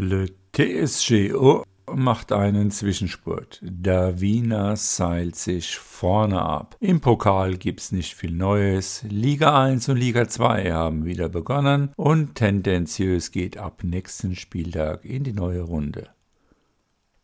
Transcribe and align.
Le 0.00 0.28
TSGO 0.52 1.64
macht 1.92 2.30
einen 2.30 2.70
Zwischenspurt. 2.70 3.60
Davina 3.64 4.76
seilt 4.76 5.34
sich 5.34 5.76
vorne 5.76 6.40
ab. 6.40 6.76
Im 6.78 7.00
Pokal 7.00 7.56
gibt's 7.56 7.90
nicht 7.90 8.14
viel 8.14 8.30
Neues. 8.30 9.04
Liga 9.08 9.60
1 9.60 9.88
und 9.88 9.96
Liga 9.96 10.28
2 10.28 10.70
haben 10.70 11.04
wieder 11.04 11.28
begonnen 11.28 11.90
und 11.96 12.36
tendenziös 12.36 13.32
geht 13.32 13.58
ab 13.58 13.82
nächsten 13.82 14.36
Spieltag 14.36 15.04
in 15.04 15.24
die 15.24 15.32
neue 15.32 15.62
Runde. 15.62 16.10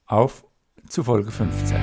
Auf 0.07 0.45
zu 0.89 1.05
Folge 1.05 1.31
15. 1.31 1.77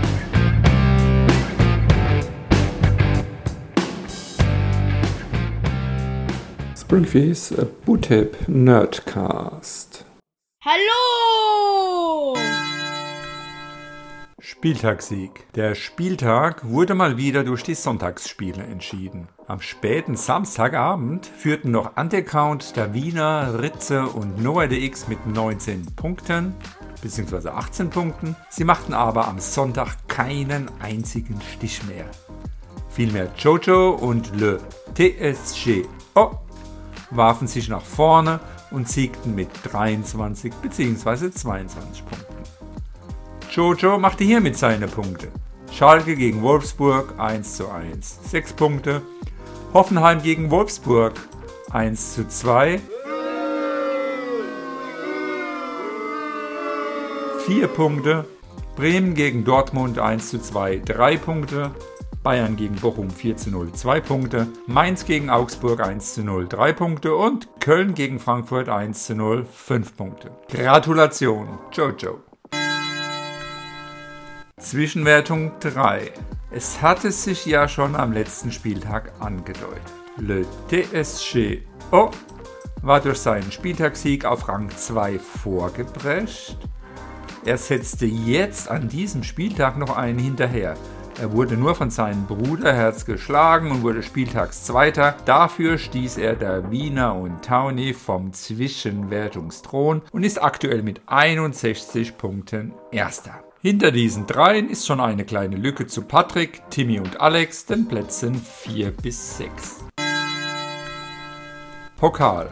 Springfields 6.76 7.56
Bootip 7.86 8.36
Nerdcast. 8.50 10.11
Hallo! 10.74 12.38
Spieltagssieg. 14.40 15.52
Der 15.54 15.76
Spieltag 15.76 16.64
wurde 16.64 16.94
mal 16.96 17.18
wieder 17.18 17.44
durch 17.44 17.64
die 17.64 17.76
Sonntagsspiele 17.76 18.64
entschieden. 18.64 19.28
Am 19.48 19.60
späten 19.60 20.16
Samstagabend 20.16 21.26
führten 21.26 21.72
noch 21.72 21.98
Antecount, 21.98 22.78
der 22.78 22.94
Wiener, 22.94 23.62
Ritze 23.62 24.06
und 24.06 24.42
Noah 24.42 24.68
DX 24.68 25.10
mit 25.10 25.28
19 25.28 25.88
Punkten 25.98 26.56
bzw. 27.02 27.50
18 27.50 27.90
Punkten. 27.90 28.38
Sie 28.50 28.64
machten 28.64 28.94
aber 28.94 29.28
am 29.28 29.40
Sonntag 29.40 30.08
keinen 30.08 30.72
einzigen 30.80 31.42
Stich 31.42 31.84
mehr. 31.84 32.06
Vielmehr 32.88 33.30
Jojo 33.38 33.90
und 33.90 34.34
Le 34.40 34.62
TSG 34.94 35.84
O 36.16 36.32
warfen 37.10 37.48
sich 37.48 37.68
nach 37.68 37.84
vorne 37.84 38.40
und 38.72 38.90
siegten 38.90 39.36
mit 39.36 39.50
23 39.64 40.54
bzw. 40.56 41.32
22 41.32 42.06
Punkten. 42.06 42.36
Jojo 43.52 44.00
machte 44.00 44.24
hiermit 44.24 44.58
seine 44.58 44.88
Punkte. 44.88 45.28
Schalke 45.72 46.16
gegen 46.16 46.42
Wolfsburg 46.42 47.14
1 47.18 47.58
zu 47.58 47.70
1, 47.70 48.20
6 48.32 48.54
Punkte. 48.54 49.02
Hoffenheim 49.74 50.22
gegen 50.22 50.52
Wolfsburg 50.52 51.14
1 51.72 52.16
zu 52.16 52.28
2, 52.28 52.80
4 57.46 57.68
Punkte. 57.68 58.26
Bremen 58.76 59.16
gegen 59.16 59.44
Dortmund 59.44 60.00
1 60.00 60.30
zu 60.30 60.42
2, 60.42 60.82
3 60.86 61.18
Punkte. 61.18 61.72
Bayern 62.24 62.56
gegen 62.56 62.76
Bochum 62.76 63.10
4 63.10 63.36
zu 63.36 63.50
0, 63.50 63.72
2 63.74 64.00
Punkte. 64.02 64.48
Mainz 64.68 65.06
gegen 65.06 65.32
Augsburg 65.32 65.80
1 65.80 66.14
zu 66.14 66.24
0, 66.24 66.48
3 66.48 66.74
Punkte. 66.74 67.16
Und 67.16 67.48
Köln 67.60 67.96
gegen 67.96 68.20
Frankfurt 68.20 68.70
1 68.70 69.08
zu 69.08 69.16
0, 69.16 69.46
5 69.46 69.98
Punkte. 69.98 70.32
Gratulation, 70.50 71.48
Jojo. 71.72 72.20
Zwischenwertung 74.60 75.54
3. 75.62 76.12
Es 76.52 76.82
hatte 76.82 77.12
sich 77.12 77.46
ja 77.48 77.68
schon 77.68 77.96
am 77.96 78.12
letzten 78.12 78.52
Spieltag 78.52 79.14
angedeutet. 79.20 79.82
Le 80.18 80.46
TSG 80.70 81.64
O 81.92 82.12
war 82.84 83.00
durch 83.00 83.18
seinen 83.18 83.52
Spieltagssieg 83.52 84.26
auf 84.26 84.48
Rang 84.48 84.70
2 84.70 85.18
vorgeprescht. 85.18 86.58
Er 87.46 87.58
setzte 87.58 88.06
jetzt 88.06 88.70
an 88.70 88.88
diesem 88.88 89.24
Spieltag 89.24 89.78
noch 89.78 89.98
einen 89.98 90.20
hinterher. 90.20 90.76
Er 91.22 91.34
wurde 91.34 91.56
nur 91.56 91.76
von 91.76 91.92
seinem 91.92 92.26
Bruderherz 92.26 93.06
geschlagen 93.06 93.70
und 93.70 93.84
wurde 93.84 94.02
Spieltagszweiter. 94.02 95.16
Dafür 95.26 95.78
stieß 95.78 96.18
er 96.18 96.36
der 96.36 96.72
Wiener 96.72 97.14
und 97.14 97.46
Tauni 97.46 97.94
vom 97.94 98.34
Zwischenwertungsthron 98.34 100.02
und 100.12 100.24
ist 100.24 100.42
aktuell 100.42 100.82
mit 100.82 101.02
61 101.06 102.18
Punkten 102.18 102.74
Erster. 102.92 103.36
Hinter 103.62 103.92
diesen 103.92 104.26
dreien 104.26 104.68
ist 104.68 104.88
schon 104.88 105.00
eine 105.00 105.24
kleine 105.24 105.58
Lücke 105.58 105.86
zu 105.86 106.02
Patrick, 106.02 106.64
Timmy 106.72 107.00
und 107.00 107.22
Alex, 107.22 107.68
den 107.68 107.88
Plätzen 107.88 108.34
4 108.34 108.90
bis 108.90 109.38
6. 109.38 109.86
Pokal. 111.98 112.50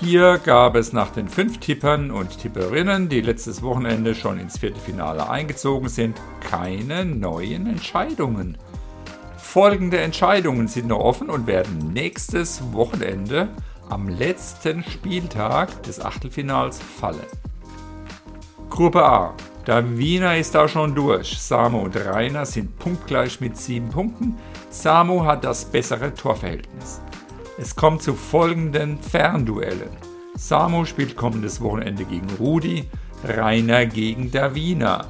Hier 0.00 0.38
gab 0.38 0.74
es 0.74 0.92
nach 0.92 1.10
den 1.10 1.28
fünf 1.28 1.58
Tippern 1.58 2.10
und 2.10 2.38
Tipperinnen, 2.38 3.08
die 3.08 3.20
letztes 3.20 3.62
Wochenende 3.62 4.14
schon 4.14 4.38
ins 4.38 4.58
Viertelfinale 4.58 5.30
eingezogen 5.30 5.88
sind, 5.88 6.20
keine 6.40 7.04
neuen 7.04 7.66
Entscheidungen. 7.66 8.58
Folgende 9.36 10.00
Entscheidungen 10.00 10.66
sind 10.66 10.88
noch 10.88 10.98
offen 10.98 11.30
und 11.30 11.46
werden 11.46 11.92
nächstes 11.92 12.60
Wochenende 12.72 13.48
am 13.88 14.08
letzten 14.08 14.82
Spieltag 14.82 15.82
des 15.84 16.00
Achtelfinals 16.00 16.80
fallen. 16.80 17.20
Gruppe 18.68 19.04
A. 19.04 19.34
Der 19.66 19.96
Wiener 19.96 20.36
ist 20.36 20.54
da 20.54 20.66
schon 20.66 20.94
durch. 20.94 21.38
Samo 21.38 21.78
und 21.78 21.96
Rainer 21.96 22.44
sind 22.44 22.78
punktgleich 22.78 23.40
mit 23.40 23.56
sieben 23.56 23.88
Punkten. 23.88 24.36
Samo 24.70 25.24
hat 25.24 25.44
das 25.44 25.64
bessere 25.64 26.12
Torverhältnis. 26.12 27.00
Es 27.56 27.76
kommt 27.76 28.02
zu 28.02 28.14
folgenden 28.14 28.98
Fernduellen. 28.98 29.90
Samo 30.34 30.84
spielt 30.84 31.14
kommendes 31.14 31.60
Wochenende 31.60 32.04
gegen 32.04 32.28
Rudi, 32.40 32.88
Rainer 33.22 33.86
gegen 33.86 34.32
Wiener. 34.32 35.06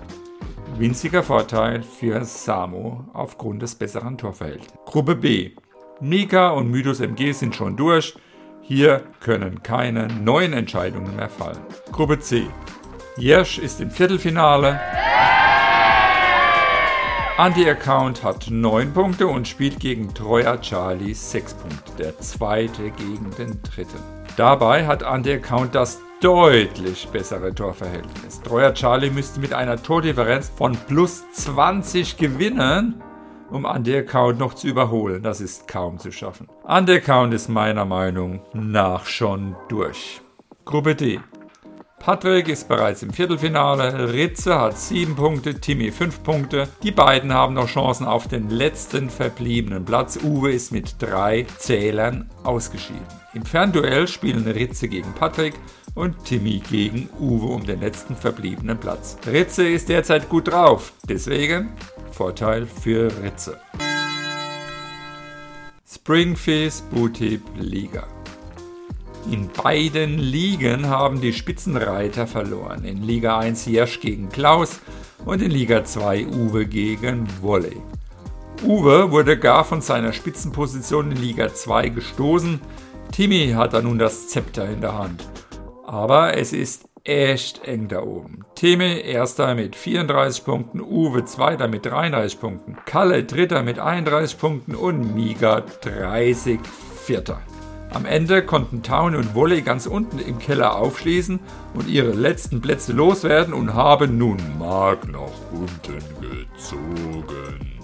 Winziger 0.76 1.22
Vorteil 1.22 1.82
für 1.82 2.22
Samo 2.26 3.06
aufgrund 3.14 3.62
des 3.62 3.74
besseren 3.74 4.18
Torverhältnisses. 4.18 4.74
Gruppe 4.84 5.16
B. 5.16 5.52
Mika 6.00 6.50
und 6.50 6.70
Mythos 6.70 7.00
MG 7.00 7.32
sind 7.32 7.54
schon 7.54 7.78
durch. 7.78 8.14
Hier 8.60 9.02
können 9.20 9.62
keine 9.62 10.08
neuen 10.08 10.52
Entscheidungen 10.52 11.16
mehr 11.16 11.30
fallen. 11.30 11.60
Gruppe 11.92 12.18
C. 12.18 12.46
Jersch 13.16 13.58
ist 13.58 13.80
im 13.80 13.90
Viertelfinale. 13.90 14.78
Anti-Account 17.36 18.22
hat 18.22 18.46
9 18.48 18.92
Punkte 18.92 19.26
und 19.26 19.48
spielt 19.48 19.80
gegen 19.80 20.14
Treuer 20.14 20.60
Charlie 20.60 21.14
6 21.14 21.54
Punkte. 21.54 21.92
Der 21.98 22.18
zweite 22.20 22.92
gegen 22.92 23.28
den 23.36 23.60
dritten. 23.60 23.98
Dabei 24.36 24.86
hat 24.86 25.02
Anti-Account 25.02 25.74
das 25.74 26.00
deutlich 26.20 27.08
bessere 27.08 27.52
Torverhältnis. 27.52 28.40
Treuer 28.42 28.72
Charlie 28.72 29.10
müsste 29.10 29.40
mit 29.40 29.52
einer 29.52 29.82
Tordifferenz 29.82 30.48
von 30.54 30.76
plus 30.86 31.24
20 31.32 32.18
gewinnen, 32.18 33.02
um 33.50 33.66
Anti-Account 33.66 34.38
noch 34.38 34.54
zu 34.54 34.68
überholen. 34.68 35.24
Das 35.24 35.40
ist 35.40 35.66
kaum 35.66 35.98
zu 35.98 36.12
schaffen. 36.12 36.48
Anti-Account 36.62 37.34
ist 37.34 37.48
meiner 37.48 37.84
Meinung 37.84 38.42
nach 38.52 39.06
schon 39.06 39.56
durch. 39.68 40.20
Gruppe 40.64 40.94
D. 40.94 41.18
Patrick 42.04 42.48
ist 42.48 42.68
bereits 42.68 43.02
im 43.02 43.14
Viertelfinale, 43.14 44.12
Ritze 44.12 44.60
hat 44.60 44.78
7 44.78 45.16
Punkte, 45.16 45.58
Timmy 45.58 45.90
5 45.90 46.22
Punkte. 46.22 46.68
Die 46.82 46.90
beiden 46.90 47.32
haben 47.32 47.54
noch 47.54 47.66
Chancen 47.66 48.06
auf 48.06 48.28
den 48.28 48.50
letzten 48.50 49.08
verbliebenen 49.08 49.86
Platz. 49.86 50.18
Uwe 50.22 50.52
ist 50.52 50.70
mit 50.70 50.96
drei 50.98 51.46
Zählern 51.56 52.28
ausgeschieden. 52.42 53.06
Im 53.32 53.46
Fernduell 53.46 54.06
spielen 54.06 54.46
Ritze 54.46 54.86
gegen 54.86 55.14
Patrick 55.14 55.54
und 55.94 56.26
Timmy 56.26 56.58
gegen 56.58 57.08
Uwe 57.18 57.46
um 57.46 57.64
den 57.64 57.80
letzten 57.80 58.16
verbliebenen 58.16 58.76
Platz. 58.76 59.16
Ritze 59.26 59.66
ist 59.66 59.88
derzeit 59.88 60.28
gut 60.28 60.48
drauf, 60.48 60.92
deswegen 61.08 61.70
Vorteil 62.12 62.66
für 62.66 63.10
Ritze. 63.22 63.58
Springfish 65.86 66.82
Bootip 66.90 67.40
Liga. 67.56 68.13
In 69.30 69.48
beiden 69.48 70.18
Ligen 70.18 70.88
haben 70.88 71.20
die 71.20 71.32
Spitzenreiter 71.32 72.26
verloren. 72.26 72.84
In 72.84 73.02
Liga 73.02 73.38
1 73.38 73.64
Jersch 73.64 74.00
gegen 74.00 74.28
Klaus 74.28 74.80
und 75.24 75.40
in 75.40 75.50
Liga 75.50 75.82
2 75.82 76.26
Uwe 76.26 76.66
gegen 76.66 77.26
Volley. 77.40 77.80
Uwe 78.62 79.10
wurde 79.10 79.38
gar 79.38 79.64
von 79.64 79.80
seiner 79.80 80.12
Spitzenposition 80.12 81.10
in 81.10 81.16
Liga 81.16 81.52
2 81.52 81.88
gestoßen. 81.88 82.60
Timmy 83.12 83.52
hat 83.56 83.72
da 83.72 83.80
nun 83.80 83.98
das 83.98 84.28
Zepter 84.28 84.68
in 84.68 84.82
der 84.82 84.98
Hand. 84.98 85.26
Aber 85.86 86.36
es 86.36 86.52
ist 86.52 86.88
echt 87.04 87.64
eng 87.64 87.88
da 87.88 88.02
oben. 88.02 88.44
Timmy 88.54 89.00
erster 89.00 89.54
mit 89.54 89.74
34 89.74 90.44
Punkten, 90.44 90.80
Uwe 90.80 91.24
zweiter 91.24 91.68
mit 91.68 91.86
33 91.86 92.40
Punkten, 92.40 92.76
Kalle 92.84 93.24
dritter 93.24 93.62
mit 93.62 93.78
31 93.78 94.38
Punkten 94.38 94.74
und 94.74 95.14
Miga 95.14 95.62
30 95.82 96.60
vierter. 97.04 97.40
Am 97.94 98.06
Ende 98.06 98.44
konnten 98.44 98.82
Town 98.82 99.14
und 99.14 99.36
Volley 99.36 99.62
ganz 99.62 99.86
unten 99.86 100.18
im 100.18 100.40
Keller 100.40 100.76
aufschließen 100.76 101.38
und 101.74 101.88
ihre 101.88 102.10
letzten 102.10 102.60
Plätze 102.60 102.92
loswerden 102.92 103.54
und 103.54 103.74
haben 103.74 104.18
nun 104.18 104.38
Mark 104.58 105.06
nach 105.06 105.20
unten 105.52 106.02
gezogen. 106.20 107.78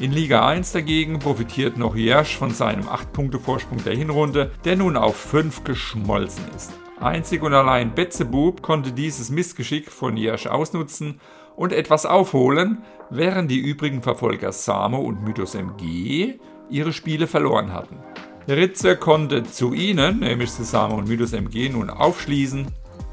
In 0.00 0.12
Liga 0.12 0.48
1 0.48 0.72
dagegen 0.72 1.18
profitiert 1.18 1.76
noch 1.76 1.94
Jersch 1.94 2.38
von 2.38 2.52
seinem 2.52 2.88
8-Punkte-Vorsprung 2.88 3.84
der 3.84 3.94
Hinrunde, 3.94 4.50
der 4.64 4.76
nun 4.76 4.96
auf 4.96 5.16
5 5.16 5.62
geschmolzen 5.64 6.44
ist. 6.56 6.72
Einzig 6.98 7.42
und 7.42 7.52
allein 7.52 7.94
Betzebub 7.94 8.62
konnte 8.62 8.92
dieses 8.92 9.28
Missgeschick 9.28 9.92
von 9.92 10.16
Jersch 10.16 10.46
ausnutzen 10.46 11.20
und 11.54 11.74
etwas 11.74 12.06
aufholen, 12.06 12.78
während 13.10 13.50
die 13.50 13.58
übrigen 13.58 14.02
Verfolger 14.02 14.52
Samo 14.52 15.00
und 15.00 15.22
Mythos 15.22 15.54
MG 15.54 16.38
ihre 16.70 16.94
Spiele 16.94 17.26
verloren 17.26 17.74
hatten. 17.74 17.98
Ritze 18.50 18.96
konnte 18.96 19.44
zu 19.44 19.72
ihnen, 19.72 20.20
nämlich 20.20 20.50
zu 20.50 20.64
Samo 20.64 20.96
und 20.96 21.08
Mythos 21.08 21.32
MG, 21.32 21.68
nun 21.68 21.90
aufschließen 21.90 22.66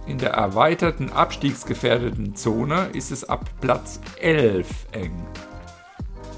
In 0.06 0.18
der 0.18 0.32
erweiterten 0.32 1.12
abstiegsgefährdeten 1.12 2.36
Zone 2.36 2.90
ist 2.94 3.12
es 3.12 3.24
ab 3.28 3.50
Platz 3.62 4.00
11 4.20 4.68
eng. 4.92 5.26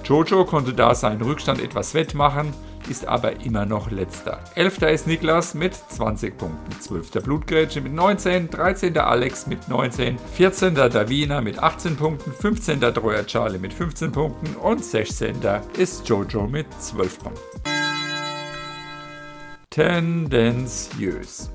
Jojo 0.04 0.44
konnte 0.44 0.74
da 0.74 0.96
seinen 0.96 1.22
Rückstand 1.22 1.62
etwas 1.62 1.94
wettmachen, 1.94 2.52
ist 2.90 3.08
aber 3.08 3.46
immer 3.46 3.66
noch 3.66 3.92
letzter. 3.92 4.40
Elfter 4.56 4.90
ist 4.92 5.06
Niklas 5.06 5.54
mit 5.54 5.76
20 5.76 6.36
Punkten, 6.38 6.82
12. 6.82 7.12
Blutgrätsche 7.24 7.82
mit 7.82 7.94
19, 7.94 8.50
13. 8.50 8.98
Alex 8.98 9.46
mit 9.46 9.68
19, 9.68 10.18
14. 10.34 10.74
Davina 10.74 11.42
mit 11.42 11.62
18 11.62 11.96
Punkten, 11.96 12.32
15. 12.32 12.82
Treuer 12.82 13.26
Charlie 13.26 13.60
mit 13.60 13.74
15 13.74 14.12
Punkten 14.12 14.56
und 14.56 14.84
16. 14.84 15.36
ist 15.78 16.10
Jojo 16.10 16.48
mit 16.48 16.68
12 16.82 17.20
Punkten. 17.20 17.79
Tendenziös. 19.70 21.52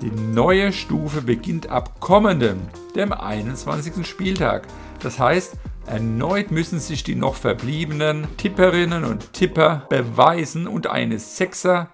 Die 0.00 0.10
neue 0.10 0.72
Stufe 0.72 1.22
beginnt 1.22 1.68
ab 1.68 1.98
kommendem, 1.98 2.60
dem 2.94 3.12
21. 3.12 4.06
Spieltag. 4.06 4.68
Das 5.00 5.18
heißt, 5.18 5.56
Erneut 5.86 6.52
müssen 6.52 6.78
sich 6.78 7.02
die 7.02 7.16
noch 7.16 7.34
verbliebenen 7.34 8.28
Tipperinnen 8.36 9.04
und 9.04 9.32
Tipper 9.32 9.84
beweisen 9.88 10.68
und 10.68 10.86
eine 10.86 11.18
Sechser 11.18 11.90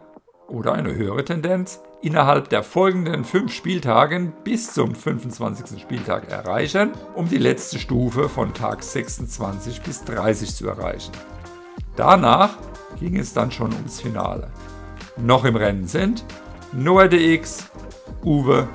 oder 0.47 0.75
eine 0.75 0.95
höhere 0.95 1.25
Tendenz 1.25 1.81
innerhalb 2.03 2.51
der 2.51 2.63
folgenden 2.63 3.25
fünf 3.25 3.53
Spieltagen 3.55 4.35
bis 4.45 4.75
zum 4.75 4.95
25. 4.95 5.81
Spieltag 5.81 6.31
erreichen, 6.31 6.93
um 7.15 7.29
die 7.31 7.39
letzte 7.39 7.79
Stufe 7.79 8.29
von 8.29 8.53
Tag 8.53 8.83
26 8.83 9.81
bis 9.81 10.05
30 10.05 10.55
zu 10.55 10.69
erreichen. 10.69 11.13
Danach 11.97 12.59
ging 12.99 13.19
es 13.19 13.33
dann 13.33 13.51
schon 13.51 13.73
ums 13.73 14.03
Finale. 14.03 14.51
Noch 15.23 15.45
im 15.45 15.55
Rennen 15.55 15.87
sind 15.87 16.25
Noah 16.73 17.07
DX, 17.07 17.71
Uwe, 18.25 18.67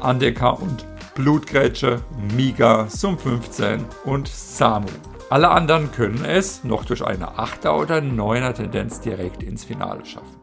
Andeka 0.00 0.50
und 0.50 0.84
Blutgrätsche, 1.14 2.02
Miga, 2.36 2.88
Sum 2.88 3.18
15 3.18 3.84
und 4.04 4.28
Samu. 4.28 4.88
Alle 5.30 5.50
anderen 5.50 5.90
können 5.92 6.24
es 6.24 6.62
noch 6.62 6.84
durch 6.84 7.02
eine 7.02 7.38
8er 7.38 7.80
oder 7.80 7.98
9er 7.98 8.52
Tendenz 8.52 9.00
direkt 9.00 9.42
ins 9.42 9.64
Finale 9.64 10.04
schaffen. 10.04 10.42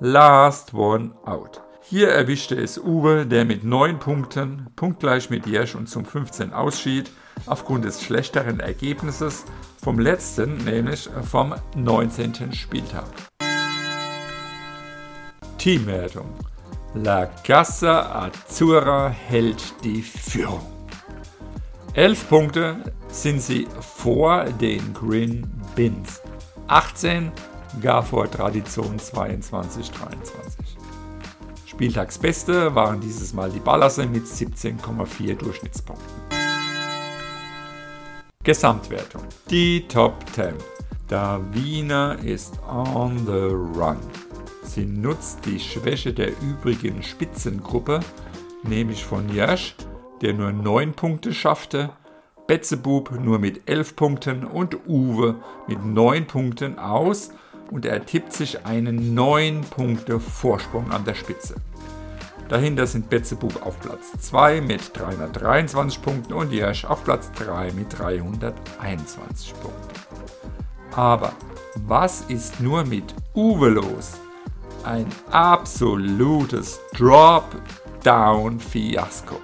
Last 0.00 0.72
One 0.72 1.12
Out. 1.26 1.60
Hier 1.82 2.08
erwischte 2.08 2.54
es 2.54 2.78
Uwe, 2.78 3.26
der 3.26 3.44
mit 3.44 3.62
9 3.62 3.98
Punkten, 3.98 4.68
punktgleich 4.74 5.28
mit 5.28 5.46
Jesch 5.46 5.74
und 5.74 5.86
zum 5.88 6.06
15 6.06 6.54
ausschied, 6.54 7.10
aufgrund 7.44 7.84
des 7.84 8.02
schlechteren 8.02 8.60
Ergebnisses 8.60 9.44
vom 9.82 9.98
letzten, 9.98 10.56
nämlich 10.64 11.10
vom 11.30 11.54
19. 11.76 12.54
Spieltag. 12.54 13.04
Teamwertung. 15.64 16.26
La 16.92 17.24
Casa 17.24 18.26
Azzurra 18.26 19.08
hält 19.08 19.72
die 19.82 20.02
Führung. 20.02 20.60
Elf 21.94 22.28
Punkte 22.28 22.92
sind 23.08 23.40
sie 23.40 23.66
vor 23.80 24.44
den 24.44 24.92
Green 24.92 25.50
Bins. 25.74 26.20
18 26.66 27.32
gar 27.80 28.02
vor 28.02 28.30
Tradition 28.30 28.98
22-23. 28.98 29.88
Spieltagsbeste 31.64 32.74
waren 32.74 33.00
dieses 33.00 33.32
Mal 33.32 33.50
die 33.50 33.58
Ballasse 33.58 34.04
mit 34.04 34.26
17,4 34.26 35.34
Durchschnittspunkten. 35.34 36.14
Gesamtwertung. 38.42 39.22
Die 39.48 39.88
Top 39.88 40.12
10. 40.34 40.56
Davina 41.08 42.12
ist 42.16 42.52
on 42.68 43.16
the 43.24 43.80
run. 43.80 43.98
Sie 44.64 44.86
nutzt 44.86 45.46
die 45.46 45.60
Schwäche 45.60 46.12
der 46.12 46.30
übrigen 46.40 47.02
Spitzengruppe, 47.02 48.00
nämlich 48.62 49.04
von 49.04 49.32
Jasch, 49.32 49.76
der 50.20 50.32
nur 50.32 50.52
9 50.52 50.94
Punkte 50.94 51.32
schaffte, 51.32 51.90
Betzebub 52.46 53.12
nur 53.12 53.38
mit 53.38 53.68
11 53.68 53.94
Punkten 53.94 54.44
und 54.44 54.76
Uwe 54.88 55.36
mit 55.68 55.84
9 55.84 56.26
Punkten 56.26 56.78
aus 56.78 57.30
und 57.70 57.86
er 57.86 58.04
tippt 58.04 58.32
sich 58.32 58.66
einen 58.66 59.14
9 59.14 59.62
Punkte 59.62 60.18
Vorsprung 60.18 60.90
an 60.90 61.04
der 61.04 61.14
Spitze. 61.14 61.54
Dahinter 62.48 62.86
sind 62.86 63.08
Betzebub 63.08 63.64
auf 63.64 63.78
Platz 63.80 64.12
2 64.18 64.60
mit 64.60 64.96
323 64.96 66.02
Punkten 66.02 66.32
und 66.34 66.52
Jasch 66.52 66.84
auf 66.84 67.04
Platz 67.04 67.30
3 67.32 67.72
mit 67.72 67.98
321 67.98 69.54
Punkten. 69.60 70.00
Aber 70.92 71.32
was 71.86 72.22
ist 72.22 72.60
nur 72.60 72.84
mit 72.84 73.14
Uwe 73.34 73.68
los? 73.68 74.20
Ein 74.84 75.06
absolutes 75.30 76.80
Drop-Down-Fiasko. 76.96 79.36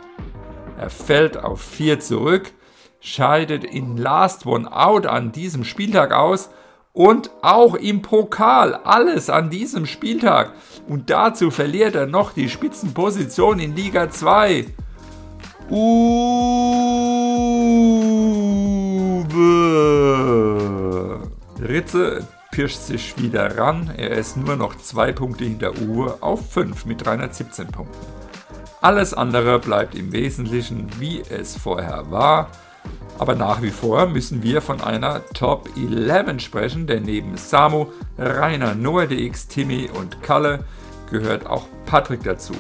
Er 0.79 0.91
fällt 0.91 1.43
auf 1.43 1.61
4 1.61 2.01
zurück, 2.01 2.53
scheidet 3.01 3.65
in 3.65 3.97
Last 3.97 4.47
One 4.47 4.71
Out 4.71 5.07
an 5.07 5.33
diesem 5.33 5.65
Spieltag 5.65 6.13
aus 6.13 6.51
und 6.93 7.31
auch 7.43 7.75
im 7.75 8.03
Pokal 8.03 8.75
alles 8.75 9.31
an 9.31 9.51
diesem 9.51 9.87
Spieltag. 9.87 10.53
Und 10.89 11.11
dazu 11.11 11.51
verliert 11.51 11.95
er 11.95 12.07
noch 12.07 12.33
die 12.33 12.49
Spitzenposition 12.49 13.59
in 13.59 13.77
Liga 13.77 14.11
2. 14.11 14.67
Uwe. 15.71 16.01
Ritze 21.61 22.27
pirscht 22.50 22.81
sich 22.81 23.20
wieder 23.20 23.56
ran. 23.58 23.93
Er 23.97 24.11
ist 24.11 24.37
nur 24.37 24.56
noch 24.56 24.76
zwei 24.76 25.12
Punkte 25.12 25.44
hinter 25.44 25.73
Uwe 25.81 26.19
auf 26.20 26.52
5 26.52 26.85
mit 26.87 27.05
317 27.05 27.69
Punkten. 27.69 28.06
Alles 28.81 29.12
andere 29.12 29.58
bleibt 29.58 29.94
im 29.94 30.12
Wesentlichen 30.12 30.88
wie 30.99 31.20
es 31.20 31.56
vorher 31.56 32.11
war. 32.11 32.49
Aber 33.19 33.35
nach 33.35 33.61
wie 33.61 33.70
vor 33.70 34.06
müssen 34.06 34.43
wir 34.43 34.62
von 34.62 34.81
einer 34.81 35.23
Top 35.35 35.69
11 35.76 36.41
sprechen, 36.41 36.87
denn 36.87 37.02
neben 37.02 37.37
Samu, 37.37 37.87
Rainer, 38.19 38.75
Noah 38.75 39.06
DX, 39.06 39.49
Timmy 39.49 39.91
und 39.93 40.23
Kalle 40.23 40.64
gehört 41.11 41.46
auch 41.46 41.67
Patrick 41.85 42.23
dazu. 42.23 42.55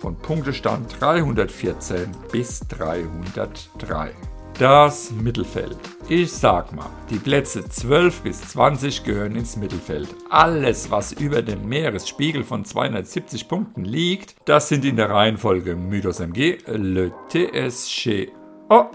Von 0.00 0.14
Punktestand 0.16 1.00
314 1.00 2.12
bis 2.30 2.60
303. 2.68 4.12
Das 4.58 5.10
Mittelfeld. 5.10 5.76
Ich 6.08 6.32
sag 6.32 6.74
mal, 6.74 6.88
die 7.10 7.18
Plätze 7.18 7.68
12 7.68 8.22
bis 8.22 8.40
20 8.40 9.04
gehören 9.04 9.36
ins 9.36 9.54
Mittelfeld. 9.56 10.08
Alles, 10.30 10.90
was 10.90 11.12
über 11.12 11.42
dem 11.42 11.68
Meeresspiegel 11.68 12.42
von 12.42 12.64
270 12.64 13.48
Punkten 13.48 13.84
liegt, 13.84 14.36
das 14.46 14.70
sind 14.70 14.86
in 14.86 14.96
der 14.96 15.10
Reihenfolge 15.10 15.76
Mythos 15.76 16.20
MG, 16.20 16.56
Le 16.68 17.12
TSG 17.28 18.28
O, 18.70 18.86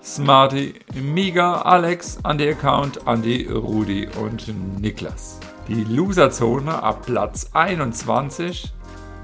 Smarty, 0.00 0.74
Miga, 0.94 1.62
Alex, 1.62 2.20
Andy 2.22 2.48
Account, 2.48 3.00
Andy, 3.04 3.48
Rudi 3.50 4.08
und 4.22 4.46
Niklas. 4.80 5.40
Die 5.66 5.82
Loserzone 5.82 6.80
ab 6.80 7.04
Platz 7.04 7.50
21 7.52 8.72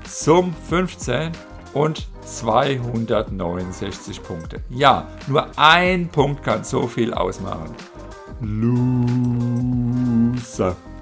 zum 0.02 0.52
15 0.68 1.30
und 1.74 2.08
269 2.24 4.22
Punkte. 4.22 4.60
Ja, 4.70 5.08
nur 5.26 5.46
ein 5.56 6.08
Punkt 6.08 6.42
kann 6.42 6.64
so 6.64 6.86
viel 6.86 7.12
ausmachen. 7.14 7.74
Loser. 8.40 8.74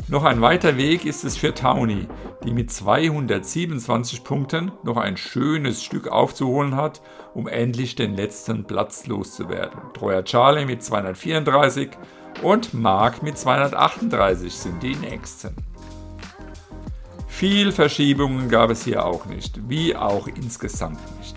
Noch 0.09 0.25
ein 0.25 0.41
weiter 0.43 0.76
Weg 0.76 1.07
ist 1.07 1.25
es 1.25 1.37
für 1.37 1.55
Townie, 1.55 2.07
die 2.45 2.52
mit 2.52 2.71
227 2.71 4.25
Punkten 4.25 4.73
noch 4.83 4.97
ein 4.99 5.17
schönes 5.17 5.83
Stück 5.83 6.09
aufzuholen 6.09 6.76
hat, 6.76 7.00
um 7.35 7.49
endlich 7.49 7.95
den 7.95 8.14
letzten 8.14 8.64
Platz 8.64 9.07
loszuwerden. 9.07 9.81
Treuer 9.95 10.25
Charlie 10.25 10.67
mit 10.67 10.83
234 10.83 11.91
und 12.43 12.75
Mark 12.75 13.23
mit 13.23 13.38
238 13.38 14.52
sind 14.52 14.83
die 14.83 14.97
nächsten. 14.97 15.72
Viel 17.33 17.73
Verschiebungen 17.73 18.49
gab 18.49 18.71
es 18.71 18.85
hier 18.85 19.05
auch 19.05 19.25
nicht, 19.27 19.69
wie 19.69 19.97
auch 19.97 20.29
insgesamt 20.29 21.01
nicht. 21.19 21.35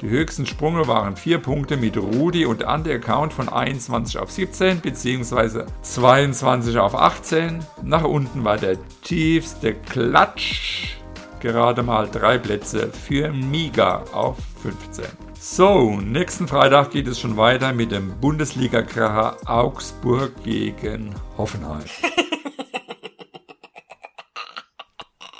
Die 0.00 0.08
höchsten 0.08 0.46
Sprünge 0.46 0.86
waren 0.86 1.16
4 1.16 1.38
Punkte 1.38 1.76
mit 1.76 1.96
Rudi 1.96 2.44
und 2.46 2.64
Account 2.64 3.32
von 3.32 3.48
21 3.48 4.18
auf 4.18 4.30
17 4.30 4.80
bzw. 4.80 5.64
22 5.82 6.78
auf 6.78 6.94
18. 6.94 7.58
Nach 7.82 8.04
unten 8.04 8.44
war 8.44 8.56
der 8.56 8.76
tiefste 9.02 9.74
Klatsch. 9.74 10.98
Gerade 11.40 11.82
mal 11.82 12.08
drei 12.08 12.38
Plätze 12.38 12.92
für 12.92 13.32
Miga 13.32 14.04
auf 14.12 14.36
15. 14.62 15.06
So, 15.40 15.98
nächsten 15.98 16.46
Freitag 16.46 16.92
geht 16.92 17.08
es 17.08 17.18
schon 17.18 17.36
weiter 17.36 17.72
mit 17.72 17.90
dem 17.90 18.20
Bundesliga-Kracher 18.20 19.38
Augsburg 19.46 20.32
gegen 20.44 21.14
Hoffenheim. 21.36 21.82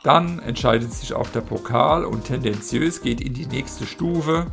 Dann 0.02 0.38
entscheidet 0.38 0.92
sich 0.92 1.14
auch 1.14 1.28
der 1.28 1.40
Pokal 1.40 2.04
und 2.04 2.24
tendenziös 2.24 3.02
geht 3.02 3.20
in 3.20 3.34
die 3.34 3.46
nächste 3.46 3.86
Stufe. 3.86 4.46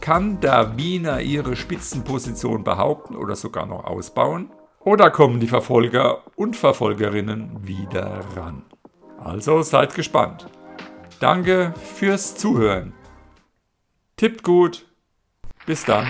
Kann 0.00 0.40
der 0.40 0.76
Wiener 0.76 1.20
ihre 1.22 1.56
Spitzenposition 1.56 2.62
behaupten 2.62 3.16
oder 3.16 3.36
sogar 3.36 3.66
noch 3.66 3.84
ausbauen? 3.84 4.50
Oder 4.80 5.10
kommen 5.10 5.40
die 5.40 5.48
Verfolger 5.48 6.22
und 6.36 6.56
Verfolgerinnen 6.56 7.66
wieder 7.66 8.20
ran? 8.36 8.64
Also 9.18 9.62
seid 9.62 9.94
gespannt. 9.94 10.46
Danke 11.20 11.72
fürs 11.94 12.36
Zuhören. 12.36 12.92
Tippt 14.16 14.42
gut. 14.42 14.86
Bis 15.64 15.84
dann. 15.86 16.06